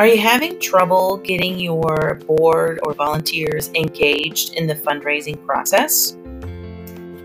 [0.00, 6.16] Are you having trouble getting your board or volunteers engaged in the fundraising process?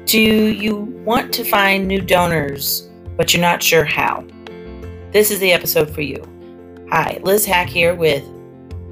[0.04, 4.28] Do you want to find new donors, but you're not sure how?
[5.14, 6.22] This is the episode for you.
[6.92, 8.26] Hi, Liz Hack here with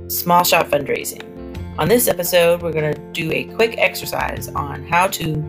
[0.08, 1.78] Small Shop Fundraising.
[1.78, 5.44] On this episode, we're going to do a quick exercise on how to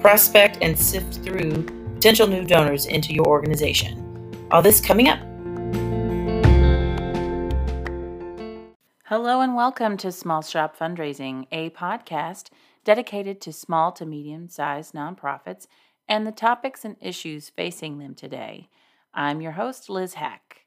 [0.00, 1.64] prospect and sift through
[1.96, 4.00] potential new donors into your organization.
[4.50, 5.20] All this coming up.
[9.08, 12.48] Hello and welcome to Small Shop Fundraising, a podcast
[12.84, 15.66] dedicated to small to medium sized nonprofits
[16.08, 18.70] and the topics and issues facing them today.
[19.12, 20.64] I'm your host, Liz Hack.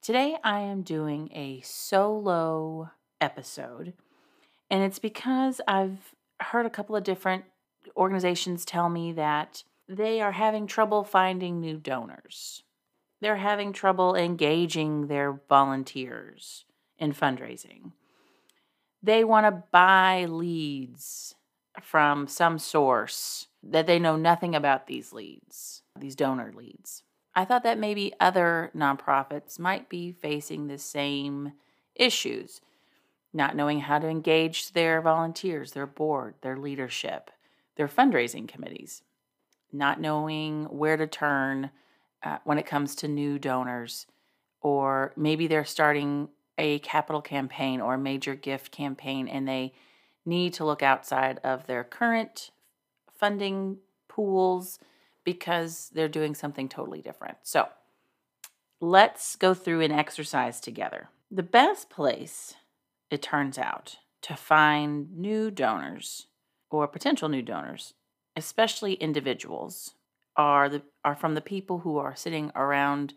[0.00, 3.92] Today I am doing a solo episode,
[4.70, 7.44] and it's because I've heard a couple of different
[7.98, 12.62] organizations tell me that they are having trouble finding new donors.
[13.20, 16.64] They're having trouble engaging their volunteers
[16.98, 17.92] in fundraising.
[19.02, 21.34] They want to buy leads
[21.82, 27.02] from some source that they know nothing about these leads, these donor leads.
[27.34, 31.52] I thought that maybe other nonprofits might be facing the same
[31.94, 32.60] issues,
[33.32, 37.30] not knowing how to engage their volunteers, their board, their leadership,
[37.76, 39.02] their fundraising committees,
[39.72, 41.70] not knowing where to turn
[42.22, 44.06] uh, when it comes to new donors,
[44.60, 46.28] or maybe they're starting
[46.58, 49.72] a capital campaign or a major gift campaign and they
[50.24, 52.50] need to look outside of their current
[53.18, 54.78] funding pools
[55.24, 57.38] because they're doing something totally different.
[57.42, 57.68] So,
[58.80, 61.08] let's go through an exercise together.
[61.30, 62.54] The best place,
[63.10, 66.26] it turns out, to find new donors
[66.70, 67.94] or potential new donors,
[68.36, 69.94] especially individuals,
[70.36, 73.14] are the are from the people who are sitting around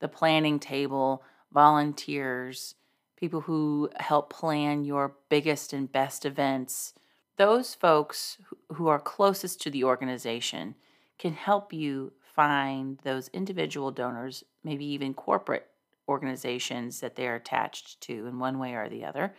[0.00, 1.22] the planning table
[1.54, 2.74] volunteers,
[3.16, 6.92] people who help plan your biggest and best events,
[7.36, 8.38] those folks
[8.74, 10.74] who are closest to the organization
[11.18, 15.68] can help you find those individual donors, maybe even corporate
[16.08, 19.34] organizations that they're attached to in one way or the other.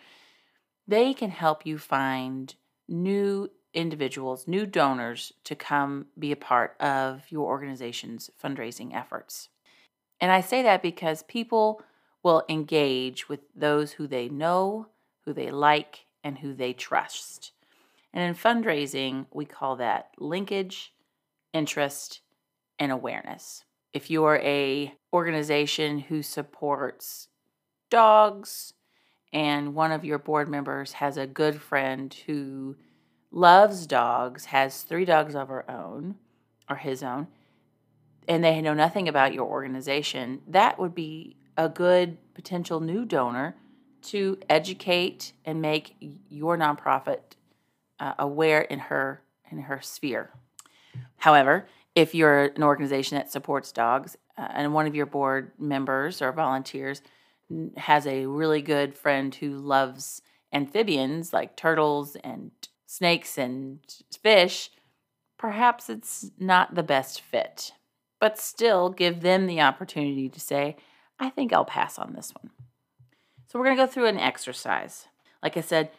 [0.88, 2.56] They can help you find
[2.88, 9.50] new individuals, new donors to come be a part of your organization's fundraising efforts.
[10.22, 11.81] And I say that because people
[12.25, 14.88] will engage with those who they know,
[15.25, 17.52] who they like, and who they trust.
[18.12, 20.91] And in fundraising, we call that linkage,
[21.53, 22.22] interest,
[22.80, 23.63] and awareness.
[23.94, 27.28] If you are a organization who supports
[27.91, 28.74] dogs
[29.31, 32.75] and one of your board members has a good friend who
[33.30, 36.16] loves dogs, has 3 dogs of her own
[36.68, 37.28] or his own,
[38.28, 43.56] and they know nothing about your organization, that would be a good potential new donor
[44.04, 45.96] to educate and make
[46.30, 47.20] your nonprofit
[48.00, 49.22] uh, aware in her
[49.52, 50.32] in her sphere.
[51.18, 56.22] However, if you're an organization that supports dogs uh, and one of your board members
[56.22, 57.02] or volunteers
[57.78, 62.52] has a really good friend who loves amphibians like turtles and
[62.86, 63.80] snakes and
[64.22, 64.72] fish,
[65.38, 67.72] perhaps it's not the best fit.
[68.20, 70.78] But still give them the opportunity to say,
[71.20, 72.52] I think I'll pass on this one.
[73.48, 75.08] So we're going to go through an exercise.
[75.42, 75.92] Like I said,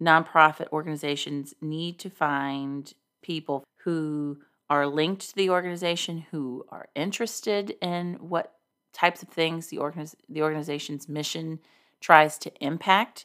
[0.00, 2.92] nonprofit organizations need to find
[3.22, 8.54] people who are linked to the organization, who are interested in what
[8.92, 11.58] types of things the, organiz- the organization's mission
[12.00, 13.24] tries to impact,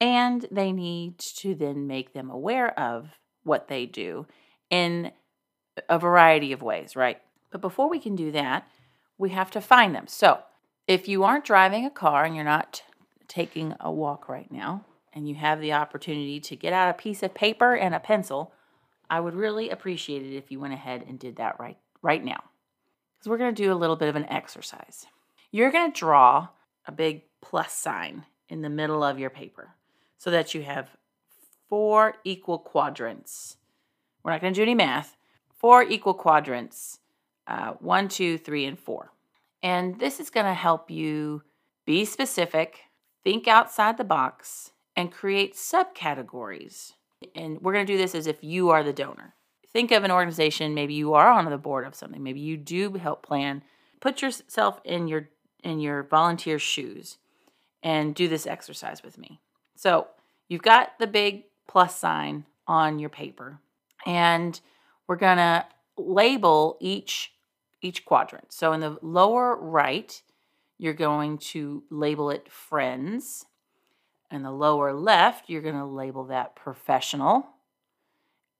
[0.00, 4.26] and they need to then make them aware of what they do
[4.70, 5.10] in
[5.88, 7.20] a variety of ways, right?
[7.50, 8.66] But before we can do that,
[9.18, 10.06] we have to find them.
[10.06, 10.40] So,
[10.86, 12.82] if you aren't driving a car and you're not
[13.28, 14.84] taking a walk right now,
[15.16, 18.52] and you have the opportunity to get out a piece of paper and a pencil,
[19.08, 22.44] I would really appreciate it if you went ahead and did that right right now.
[23.14, 25.06] Because we're going to do a little bit of an exercise.
[25.50, 26.48] You're going to draw
[26.86, 29.70] a big plus sign in the middle of your paper
[30.18, 30.90] so that you have
[31.68, 33.56] four equal quadrants.
[34.22, 35.16] We're not going to do any math.
[35.58, 37.00] Four equal quadrants
[37.46, 39.12] uh, one, two, three, and four.
[39.62, 41.42] And this is going to help you
[41.84, 42.80] be specific,
[43.24, 46.92] think outside the box, and create subcategories.
[47.34, 49.34] And we're going to do this as if you are the donor.
[49.68, 52.92] Think of an organization, maybe you are on the board of something, maybe you do
[52.94, 53.62] help plan.
[54.00, 55.28] Put yourself in your
[55.62, 57.18] in your volunteer shoes
[57.82, 59.40] and do this exercise with me.
[59.74, 60.06] So,
[60.48, 63.58] you've got the big plus sign on your paper
[64.06, 64.58] and
[65.06, 65.66] we're going to
[65.98, 67.32] label each
[67.86, 68.52] each quadrant.
[68.52, 70.20] So in the lower right,
[70.78, 73.46] you're going to label it friends.
[74.30, 77.46] In the lower left, you're going to label that professional.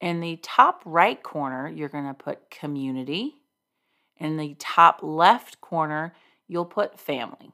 [0.01, 3.37] In the top right corner, you're going to put community.
[4.19, 6.15] In the top left corner,
[6.47, 7.53] you'll put family.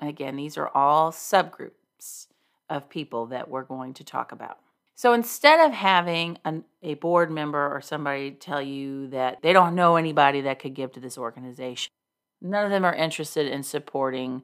[0.00, 2.26] And again, these are all subgroups
[2.68, 4.58] of people that we're going to talk about.
[4.96, 9.74] So instead of having an, a board member or somebody tell you that they don't
[9.74, 11.92] know anybody that could give to this organization,
[12.40, 14.42] none of them are interested in supporting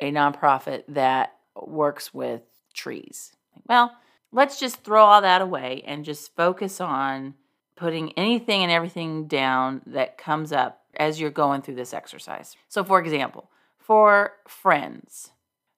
[0.00, 2.40] a nonprofit that works with
[2.72, 3.32] trees.
[3.68, 3.94] Well,
[4.32, 7.34] let's just throw all that away and just focus on
[7.76, 12.56] putting anything and everything down that comes up as you're going through this exercise.
[12.68, 15.32] So, for example, for friends,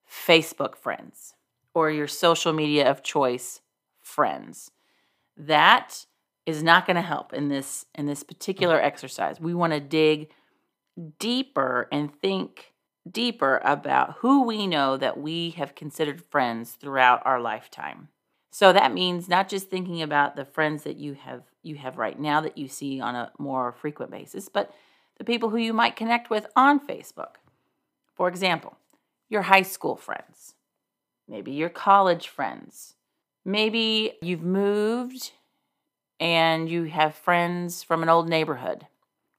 [0.08, 1.34] Facebook friends,
[1.74, 3.61] or your social media of choice
[4.12, 4.70] friends,
[5.36, 6.06] that
[6.44, 8.84] is not going to help in this in this particular mm.
[8.84, 9.40] exercise.
[9.40, 10.30] We want to dig
[11.18, 12.72] deeper and think
[13.10, 18.08] deeper about who we know that we have considered friends throughout our lifetime.
[18.50, 22.18] So that means not just thinking about the friends that you have you have right
[22.18, 24.74] now that you see on a more frequent basis, but
[25.18, 27.36] the people who you might connect with on Facebook.
[28.14, 28.76] For example,
[29.28, 30.54] your high school friends,
[31.28, 32.96] maybe your college friends.
[33.44, 35.32] Maybe you've moved
[36.20, 38.86] and you have friends from an old neighborhood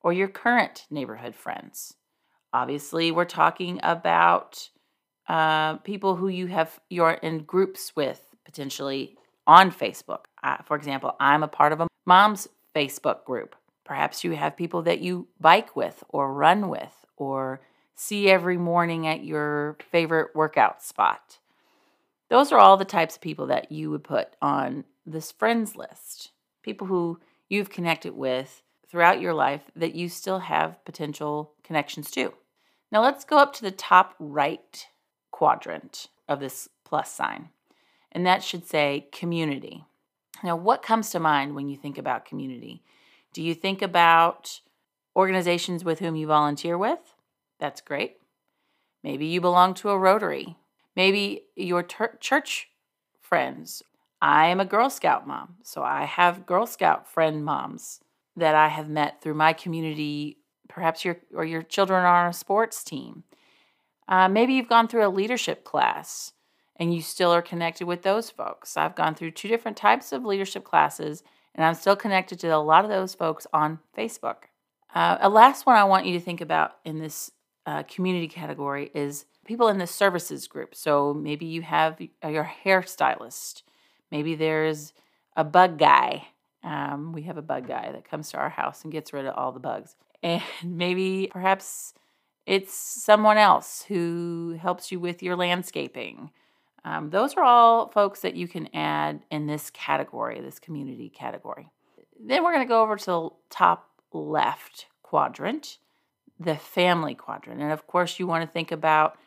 [0.02, 1.96] or your current neighborhood friends.
[2.52, 4.70] Obviously, we're talking about
[5.28, 9.16] uh, people who you have you're in groups with potentially
[9.48, 10.26] on Facebook.
[10.44, 13.56] Uh, for example, I'm a part of a mom's Facebook group.
[13.86, 17.62] Perhaps you have people that you bike with or run with or
[17.96, 21.40] see every morning at your favorite workout spot.
[22.34, 26.32] Those are all the types of people that you would put on this friends list.
[26.64, 32.34] People who you've connected with throughout your life that you still have potential connections to.
[32.92, 34.88] Now let's go up to the top right
[35.30, 37.50] quadrant of this plus sign,
[38.12, 39.86] and that should say community.
[40.44, 42.82] Now, what comes to mind when you think about community?
[43.32, 44.60] Do you think about
[45.16, 47.14] organizations with whom you volunteer with?
[47.60, 48.18] That's great.
[49.04, 50.58] Maybe you belong to a Rotary.
[50.96, 52.70] Maybe your ter- church
[53.22, 53.84] friends.
[54.22, 58.00] I am a Girl Scout mom, so I have Girl Scout friend moms
[58.36, 60.38] that I have met through my community.
[60.70, 63.24] Perhaps your or your children are on a sports team.
[64.08, 66.34] Uh, maybe you've gone through a leadership class
[66.78, 68.78] and you still are connected with those folks.
[68.78, 71.24] I've gone through two different types of leadership classes,
[71.54, 74.46] and I'm still connected to a lot of those folks on Facebook.
[74.94, 77.32] Uh, a last one I want you to think about in this
[77.66, 80.76] uh, community category is people in the services group.
[80.76, 83.64] So maybe you have your hairstylist,
[84.12, 84.94] maybe there's
[85.36, 86.28] a bug guy
[86.64, 89.36] um, we have a bug guy that comes to our house and gets rid of
[89.36, 89.96] all the bugs.
[90.24, 91.94] And maybe perhaps
[92.46, 96.32] it's someone else who helps you with your landscaping.
[96.86, 101.70] Um, those are all folks that you can add in this category, this community category.
[102.18, 105.80] Then we're going to go over to the top left quadrant,
[106.40, 107.62] the family quadrant.
[107.62, 109.18] And of course, you want to think about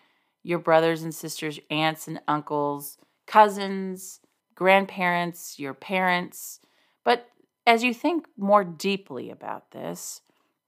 [0.46, 4.20] your brothers and sisters, aunts and uncles, cousins,
[4.54, 6.60] grandparents, your parents,
[7.02, 7.28] but
[7.66, 10.20] as you think more deeply about this,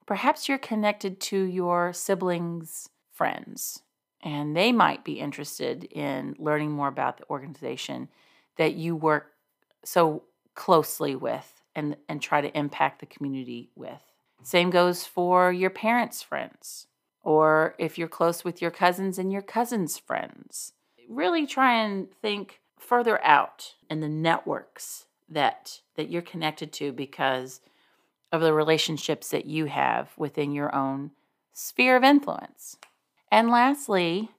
[0.05, 3.81] perhaps you're connected to your siblings' friends,
[4.21, 8.09] and they might be interested in learning more about the organization
[8.57, 9.31] that you work
[9.85, 10.23] so
[10.55, 14.03] closely with and, and try to impact the community with.
[14.43, 16.87] Same goes for your parents' friends,
[17.23, 20.73] or if you're close with your cousins and your cousins' friends.
[21.07, 27.61] Really try and think further out in the networks that that you're connected to because
[28.31, 31.11] of the relationships that you have within your own
[31.53, 32.77] sphere of influence.
[33.31, 34.29] And lastly,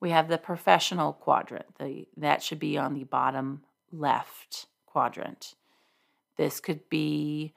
[0.00, 1.66] we have the professional quadrant.
[1.78, 5.54] The, that should be on the bottom left quadrant.
[6.36, 7.54] This could be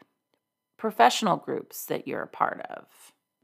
[0.78, 2.86] professional groups that you're a part of.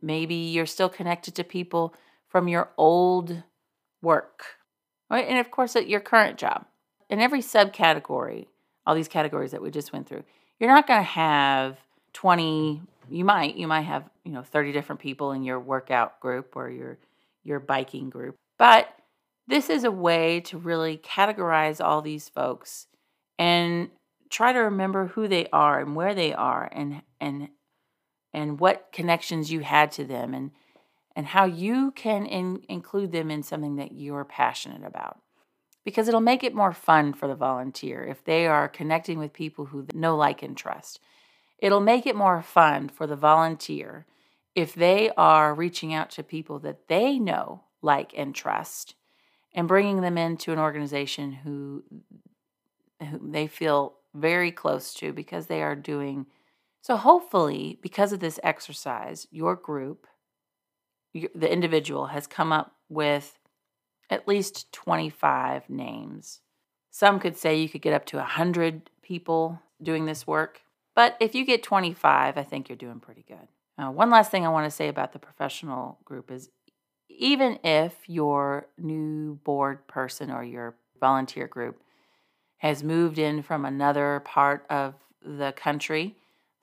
[0.01, 1.95] Maybe you're still connected to people
[2.27, 3.43] from your old
[4.01, 4.43] work,
[5.09, 5.27] right?
[5.27, 6.65] And of course, at your current job.
[7.09, 8.47] In every subcategory,
[8.85, 10.23] all these categories that we just went through.
[10.59, 11.77] You're not going to have
[12.13, 16.55] 20 you might you might have, you know, 30 different people in your workout group
[16.55, 16.97] or your
[17.43, 18.35] your biking group.
[18.57, 18.87] But
[19.47, 22.87] this is a way to really categorize all these folks
[23.37, 23.89] and
[24.29, 27.49] try to remember who they are and where they are and and
[28.35, 30.51] and what connections you had to them and
[31.15, 35.17] and how you can in, include them in something that you're passionate about
[35.85, 39.65] because it'll make it more fun for the volunteer if they are connecting with people
[39.65, 40.99] who know, like, and trust.
[41.59, 44.05] It'll make it more fun for the volunteer
[44.55, 48.95] if they are reaching out to people that they know, like, and trust,
[49.53, 51.83] and bringing them into an organization who,
[52.99, 56.25] who they feel very close to because they are doing.
[56.85, 60.05] So, hopefully, because of this exercise, your group,
[61.15, 63.39] the individual, has come up with
[64.11, 66.41] at least 25 names.
[66.91, 70.61] Some could say you could get up to 100 people doing this work.
[70.95, 73.47] But if you get 25, I think you're doing pretty good.
[73.79, 76.51] Uh, one last thing I want to say about the professional group is
[77.09, 81.81] even if your new board person or your volunteer group
[82.57, 86.15] has moved in from another part of the country,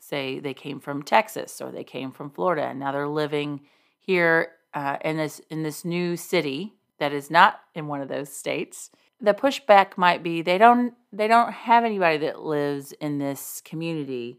[0.02, 3.60] say they came from Texas or they came from Florida, and now they're living
[4.00, 8.32] here uh, in this in this new city that is not in one of those
[8.32, 8.90] states.
[9.20, 14.38] The pushback might be they don't they don't have anybody that lives in this community.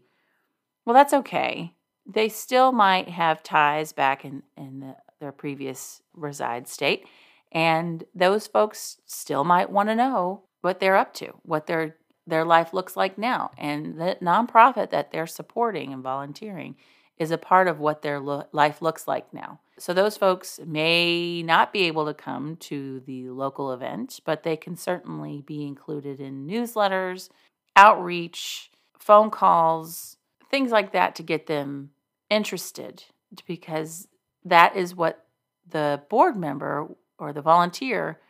[0.84, 1.74] Well, that's okay.
[2.06, 7.06] They still might have ties back in in the, their previous reside state,
[7.50, 12.44] and those folks still might want to know what they're up to, what their their
[12.44, 16.76] life looks like now, and the nonprofit that they're supporting and volunteering
[17.18, 19.60] is a part of what their lo- life looks like now.
[19.78, 24.56] So those folks may not be able to come to the local event, but they
[24.56, 27.28] can certainly be included in newsletters,
[27.76, 30.16] outreach, phone calls,
[30.50, 31.90] things like that to get them
[32.30, 33.04] interested
[33.46, 34.08] because
[34.44, 35.26] that is what
[35.68, 36.88] the board member
[37.18, 38.20] or the volunteer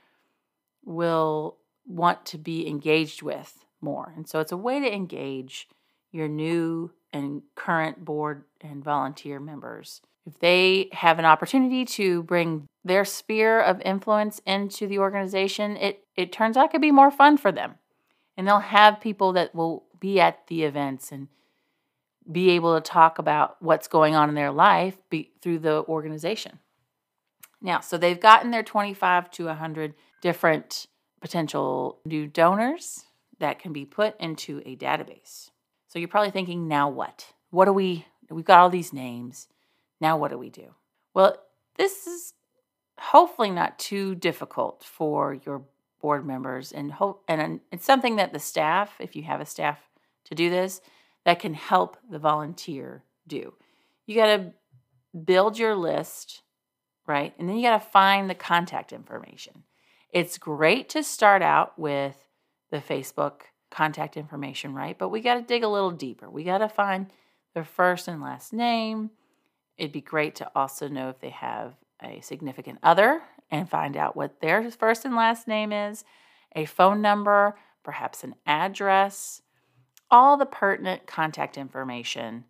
[0.84, 4.12] will want to be engaged with more.
[4.16, 5.68] And so it's a way to engage
[6.10, 10.00] your new and current board and volunteer members.
[10.26, 16.04] If they have an opportunity to bring their sphere of influence into the organization, it,
[16.16, 17.74] it turns out could be more fun for them.
[18.36, 21.28] And they'll have people that will be at the events and
[22.30, 26.58] be able to talk about what's going on in their life be, through the organization.
[27.60, 30.86] Now, so they've gotten their 25 to 100 different
[31.20, 33.04] potential new donors
[33.38, 35.50] that can be put into a database.
[35.88, 37.32] So you're probably thinking, now what?
[37.50, 39.48] What do we, we've got all these names.
[40.00, 40.74] Now what do we do?
[41.14, 41.36] Well,
[41.76, 42.34] this is
[42.98, 45.62] hopefully not too difficult for your
[46.00, 49.78] board members and hope and it's something that the staff if you have a staff
[50.24, 50.82] to do this
[51.24, 53.54] that can help the volunteer do
[54.06, 54.52] you got to
[55.24, 56.42] build your list
[57.06, 59.62] right and then you got to find the contact information
[60.10, 62.23] it's great to start out with
[62.74, 66.28] the facebook contact information right, but we got to dig a little deeper.
[66.28, 67.06] We got to find
[67.54, 69.10] their first and last name.
[69.78, 74.16] It'd be great to also know if they have a significant other and find out
[74.16, 76.04] what their first and last name is,
[76.56, 79.40] a phone number, perhaps an address.
[80.10, 82.44] All the pertinent contact information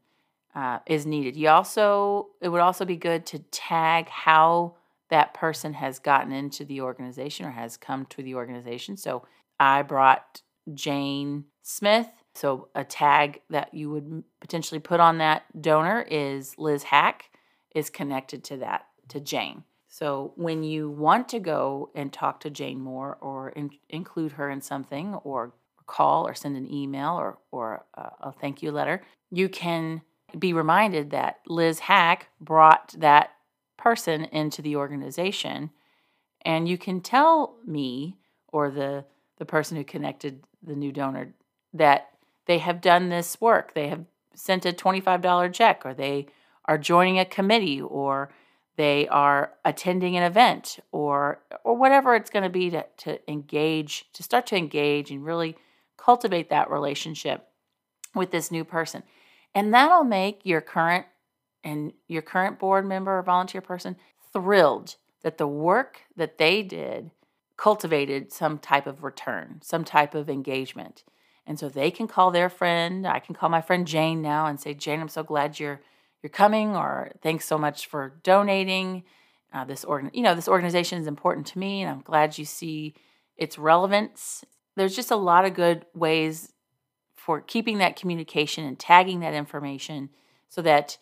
[0.54, 1.37] uh, is needed.
[1.37, 4.76] You also, it would also be good to tag how
[5.11, 8.97] that person has gotten into the organization or has come to the organization.
[8.97, 9.25] So
[9.58, 10.42] I brought
[10.73, 12.08] Jane Smith.
[12.34, 17.30] So a tag that you would potentially put on that donor is Liz Hack
[17.75, 19.64] is connected to that to Jane.
[19.88, 24.50] So when you want to go and talk to Jane more or in, include her
[24.50, 25.54] in something or
[25.87, 30.02] call or send an email or or a, a thank you letter, you can
[30.37, 33.30] be reminded that Liz Hack brought that
[33.76, 35.70] person into the organization
[36.44, 38.16] and you can tell me
[38.49, 39.04] or the
[39.38, 41.35] the person who connected the new donor
[41.73, 42.11] that
[42.47, 43.75] they have done this work.
[43.75, 46.26] They have sent a $25 check or they
[46.67, 48.31] are joining a committee or
[48.76, 54.07] they are attending an event or or whatever it's going to be to, to engage
[54.12, 55.57] to start to engage and really
[55.97, 57.49] cultivate that relationship
[58.14, 59.03] with this new person
[59.55, 61.07] and that'll make your current
[61.62, 63.97] and your current board member or volunteer person
[64.33, 67.11] thrilled that the work that they did
[67.64, 71.02] cultivated some type of return, some type of engagement.
[71.47, 73.06] And so they can call their friend.
[73.06, 75.80] I can call my friend Jane now and say, Jane, I'm so glad you're
[76.23, 79.04] you're coming, or thanks so much for donating.
[79.50, 82.44] Uh, this organ, you know, this organization is important to me, and I'm glad you
[82.44, 82.94] see
[83.38, 84.44] its relevance.
[84.76, 86.52] There's just a lot of good ways
[87.16, 90.11] for keeping that communication and tagging that information
[90.50, 90.99] so that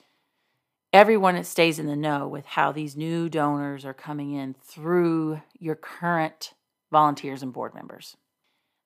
[0.92, 5.74] everyone stays in the know with how these new donors are coming in through your
[5.74, 6.54] current
[6.90, 8.16] volunteers and board members.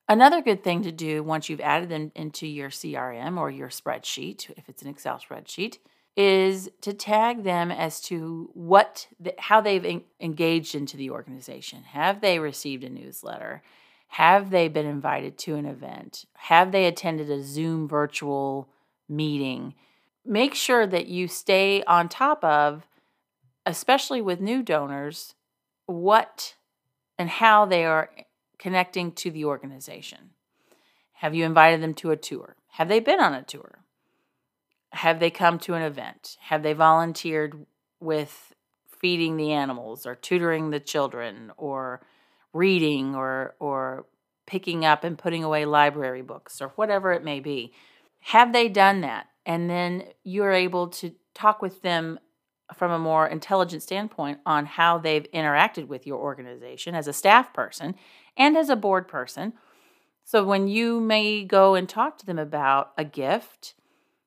[0.09, 4.49] Another good thing to do once you've added them into your CRM or your spreadsheet,
[4.57, 5.79] if it's an Excel spreadsheet,
[6.17, 11.83] is to tag them as to what the, how they've engaged into the organization.
[11.83, 13.63] Have they received a newsletter?
[14.09, 16.25] Have they been invited to an event?
[16.35, 18.69] Have they attended a Zoom virtual
[19.09, 19.75] meeting?
[20.27, 22.87] Make sure that you stay on top of,
[23.65, 25.35] especially with new donors,
[25.87, 26.55] what
[27.19, 28.11] and how they are
[28.59, 30.31] connecting to the organization.
[31.15, 32.57] Have you invited them to a tour?
[32.73, 33.81] Have they been on a tour?
[34.93, 36.37] Have they come to an event?
[36.43, 37.67] Have they volunteered
[38.01, 38.55] with
[39.01, 42.01] feeding the animals or tutoring the children or
[42.53, 44.07] reading or or
[44.47, 47.73] picking up and putting away library books or whatever it may be?
[48.21, 49.27] Have they done that?
[49.47, 52.19] And then you're able to talk with them
[52.75, 57.55] from a more intelligent standpoint on how they've interacted with your organization as a staff
[57.55, 57.95] person
[58.37, 59.53] and as a board person.
[60.25, 63.75] So when you may go and talk to them about a gift,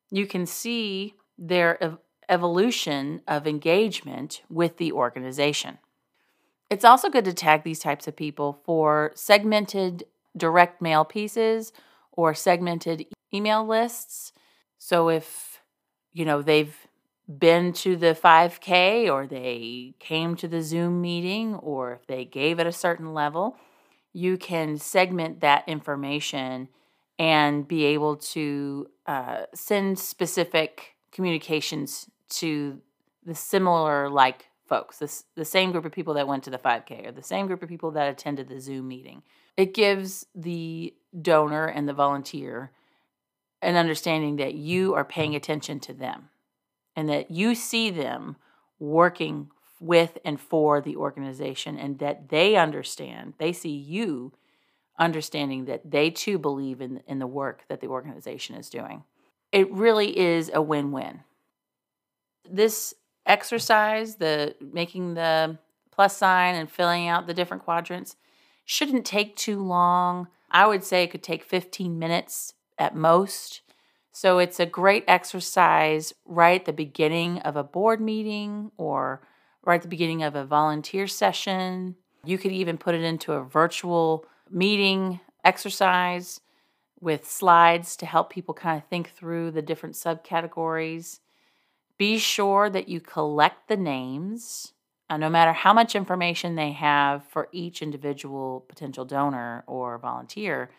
[0.10, 1.98] you can see their ev-
[2.30, 5.80] evolution of engagement with the organization.
[6.70, 10.06] It's also good to tag these types of people for segmented
[10.38, 11.74] direct mail pieces
[12.14, 14.32] or segmented email lists.
[14.80, 15.62] So if
[16.14, 16.76] you know they've
[17.38, 22.60] been to the 5K or they came to the Zoom meeting or if they gave
[22.60, 23.56] at a certain level,
[24.14, 26.70] you can segment that information
[27.20, 32.82] and be able to uh, send specific communications to
[33.26, 37.08] the similar like folks, this, the same group of people that went to the 5K
[37.08, 39.24] or the same group of people that attended the Zoom meeting.
[39.58, 42.72] It gives the donor and the volunteer
[43.62, 46.30] an understanding that you are paying attention to them
[46.96, 48.36] and that you see them
[48.80, 49.50] working
[49.80, 54.34] with and for the organization and that they understand, they see you
[54.98, 59.04] understanding that they too believe in, in the work that the organization is doing.
[59.52, 61.22] It really is a win win.
[62.50, 62.94] This
[63.26, 65.58] exercise, the making the
[65.92, 68.16] plus sign and filling out the different quadrants,
[68.66, 70.28] shouldn't take too long.
[70.52, 73.62] I would say it could take 15 minutes at most.
[74.12, 79.22] So it's a great exercise right at the beginning of a board meeting or
[79.64, 81.96] right at the beginning of a volunteer session.
[82.26, 86.42] You could even put it into a virtual meeting exercise
[87.00, 91.20] with slides to help people kind of think through the different subcategories.
[91.98, 94.74] Be sure that you collect the names,
[95.10, 100.72] uh, no matter how much information they have for each individual potential donor or volunteer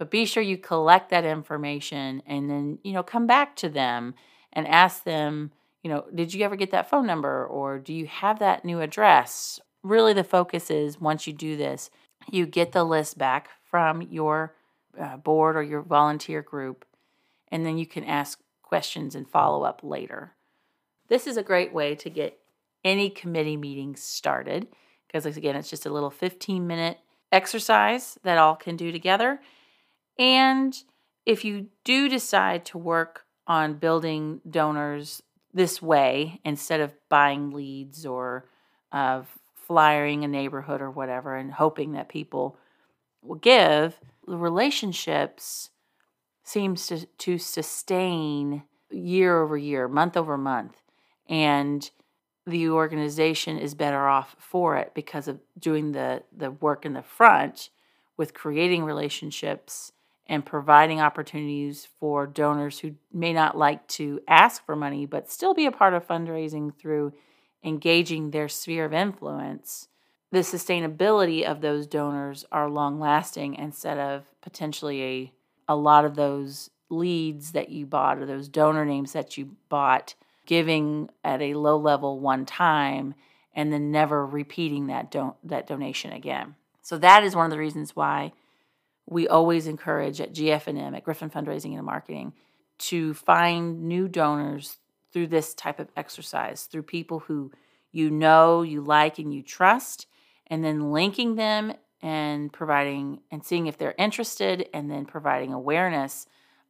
[0.00, 4.14] but be sure you collect that information and then, you know, come back to them
[4.50, 8.06] and ask them, you know, did you ever get that phone number or do you
[8.06, 9.60] have that new address?
[9.82, 11.90] Really, the focus is once you do this,
[12.30, 14.54] you get the list back from your
[14.98, 16.86] uh, board or your volunteer group,
[17.48, 20.32] and then you can ask questions and follow up later.
[21.08, 22.38] This is a great way to get
[22.82, 24.66] any committee meeting started
[25.06, 29.40] because, again, it's just a little 15 minute exercise that all can do together
[30.20, 30.76] and
[31.24, 38.04] if you do decide to work on building donors this way instead of buying leads
[38.04, 38.44] or
[38.92, 39.22] uh,
[39.54, 42.58] flyering a neighborhood or whatever and hoping that people
[43.22, 45.70] will give, the relationships
[46.44, 50.76] seems to, to sustain year over year, month over month.
[51.28, 51.90] And
[52.46, 57.02] the organization is better off for it because of doing the, the work in the
[57.02, 57.70] front
[58.18, 59.92] with creating relationships
[60.30, 65.52] and providing opportunities for donors who may not like to ask for money but still
[65.52, 67.12] be a part of fundraising through
[67.62, 69.88] engaging their sphere of influence
[70.32, 75.32] the sustainability of those donors are long lasting instead of potentially a,
[75.68, 80.14] a lot of those leads that you bought or those donor names that you bought
[80.46, 83.14] giving at a low level one time
[83.54, 86.54] and then never repeating that don- that donation again.
[86.82, 88.32] So that is one of the reasons why
[89.10, 92.32] we always encourage at GFNM, at Griffin Fundraising and Marketing,
[92.78, 94.78] to find new donors
[95.12, 97.50] through this type of exercise, through people who
[97.92, 100.06] you know, you like, and you trust,
[100.46, 106.26] and then linking them and providing and seeing if they're interested, and then providing awareness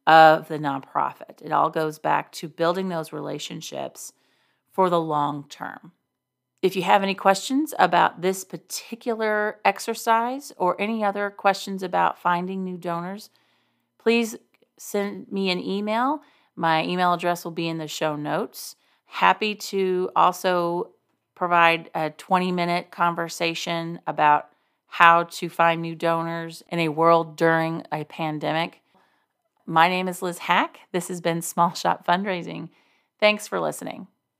[0.07, 1.41] of the nonprofit.
[1.41, 4.13] It all goes back to building those relationships
[4.71, 5.91] for the long term.
[6.61, 12.63] If you have any questions about this particular exercise or any other questions about finding
[12.63, 13.31] new donors,
[13.97, 14.35] please
[14.77, 16.21] send me an email.
[16.55, 18.75] My email address will be in the show notes.
[19.05, 20.91] Happy to also
[21.33, 24.49] provide a 20 minute conversation about
[24.85, 28.81] how to find new donors in a world during a pandemic.
[29.65, 30.81] My name is Liz Hack.
[30.91, 32.69] This has been Small Shop Fundraising.
[33.19, 34.07] Thanks for listening.